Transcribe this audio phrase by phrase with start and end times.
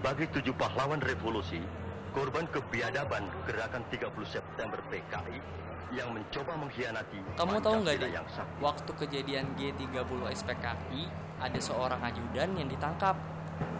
[0.00, 1.60] bagi tujuh pahlawan revolusi,
[2.16, 5.38] korban kebiadaban gerakan 30 September PKI
[5.92, 8.12] yang mencoba mengkhianati Kamu tahu nggak deh,
[8.64, 11.02] waktu kejadian G30 SPKI
[11.42, 13.18] ada seorang ajudan yang ditangkap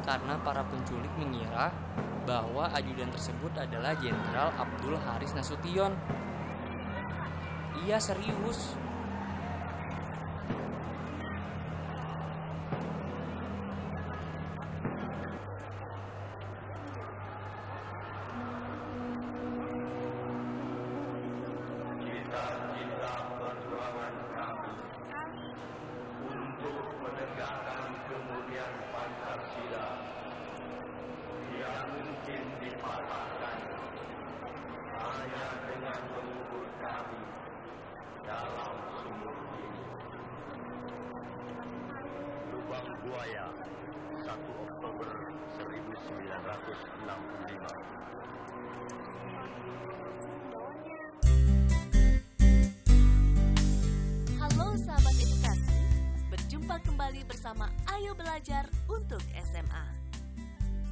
[0.04, 1.72] karena para penculik mengira
[2.28, 5.96] bahwa ajudan tersebut adalah Jenderal Abdul Haris Nasution.
[7.80, 8.76] Iya serius.
[28.50, 29.86] yang Pancasila
[31.54, 33.58] yang mungkin dipatahkan
[34.90, 37.22] hanya dengan mengukur kami
[38.26, 39.86] dalam sumur ini.
[42.50, 43.54] Lubang Buaya
[44.18, 44.34] 1
[44.66, 45.10] Oktober
[45.54, 48.10] 1965
[57.40, 59.86] bersama Ayo Belajar untuk SMA.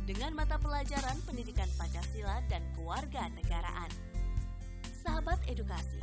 [0.09, 3.93] Dengan mata pelajaran pendidikan Pancasila dan keluarga negaraan.
[5.05, 6.01] Sahabat edukasi,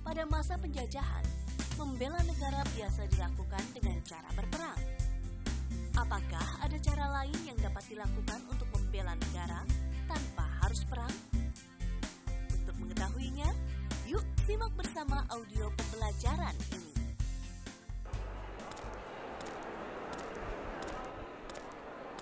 [0.00, 1.20] pada masa penjajahan,
[1.76, 4.80] membela negara biasa dilakukan dengan cara berperang.
[5.92, 9.68] Apakah ada cara lain yang dapat dilakukan untuk membela negara
[10.08, 11.12] tanpa harus perang?
[12.64, 13.52] Untuk mengetahuinya,
[14.08, 16.56] yuk simak bersama audio pembelajaran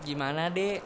[0.06, 0.81] Gimana dek?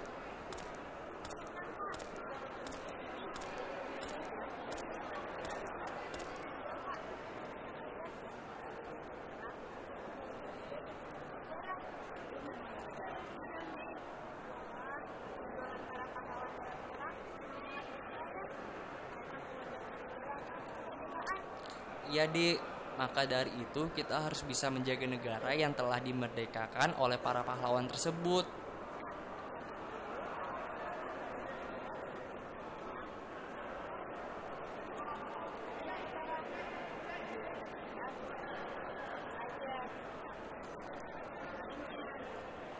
[22.12, 22.60] Ya dek,
[23.00, 28.61] maka dari itu kita harus bisa menjaga negara yang telah dimerdekakan oleh para pahlawan tersebut.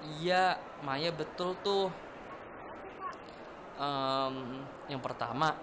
[0.03, 1.87] Iya, Maya betul tuh.
[3.79, 4.35] Em,
[4.91, 5.55] yang pertama,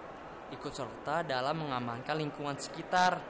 [0.48, 3.20] ikut serta dalam mengamankan lingkungan sekitar.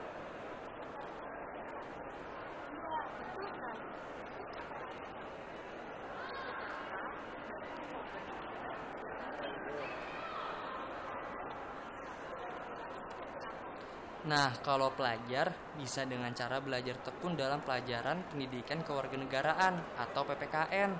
[14.20, 20.92] Nah, kalau pelajar bisa dengan cara belajar tekun dalam pelajaran pendidikan kewarganegaraan atau PPKN.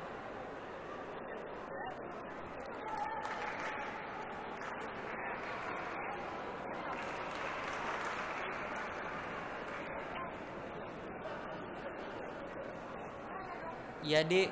[14.01, 14.49] Iya dek,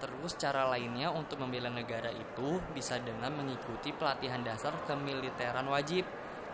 [0.00, 6.08] terus cara lainnya untuk membela negara itu bisa dengan mengikuti pelatihan dasar kemiliteran wajib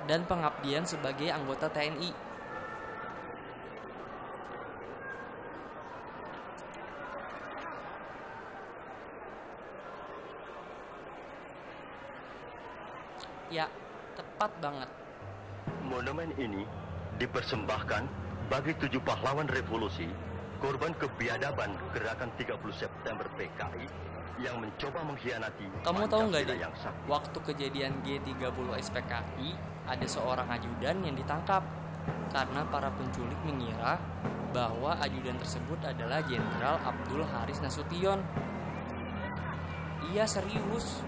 [0.07, 2.13] dan pengabdian sebagai anggota TNI.
[13.49, 13.65] Ya,
[14.13, 14.91] tepat banget.
[15.89, 16.69] Monumen ini
[17.17, 18.05] dipersembahkan
[18.53, 20.05] bagi tujuh pahlawan revolusi,
[20.59, 23.87] korban kebiadaban gerakan 30 September PKI
[24.39, 26.95] yang mencoba mengkhianati Kamu tahu nggak deh, sah.
[27.11, 29.51] waktu kejadian G30 SPKI
[29.89, 31.63] ada seorang ajudan yang ditangkap
[32.31, 33.99] karena para penculik mengira
[34.53, 38.21] bahwa ajudan tersebut adalah Jenderal Abdul Haris Nasution.
[40.09, 41.05] Iya serius.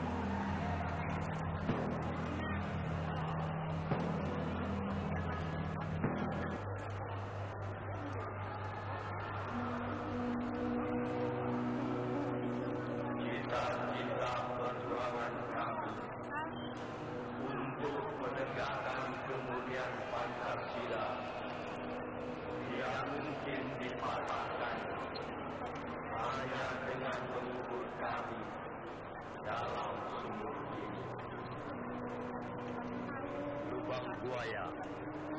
[34.41, 34.73] Buaya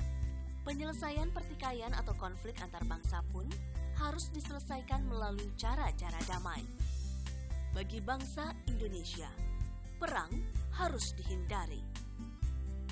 [0.63, 3.44] penyelesaian pertikaian atau konflik antar bangsa pun
[4.00, 6.63] harus diselesaikan melalui cara-cara damai.
[7.75, 9.28] Bagi bangsa Indonesia,
[10.00, 10.31] perang
[10.80, 11.84] harus dihindari.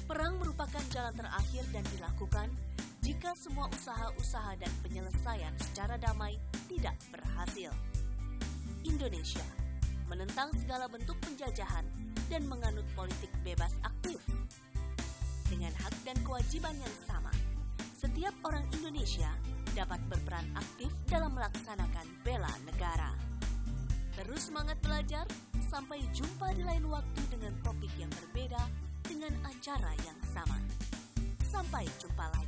[0.03, 2.51] Perang merupakan jalan terakhir dan dilakukan
[3.01, 6.37] jika semua usaha-usaha dan penyelesaian secara damai
[6.69, 7.73] tidak berhasil.
[8.85, 9.45] Indonesia
[10.05, 11.85] menentang segala bentuk penjajahan
[12.29, 14.21] dan menganut politik bebas aktif.
[15.49, 17.33] Dengan hak dan kewajiban yang sama,
[17.97, 19.29] setiap orang Indonesia
[19.73, 23.11] dapat berperan aktif dalam melaksanakan bela negara.
[24.15, 25.25] Terus semangat belajar,
[25.71, 28.61] sampai jumpa di lain waktu dengan topik yang berbeda
[29.07, 30.59] dengan acara yang sama.
[31.47, 32.40] Sampai jumpa lagi.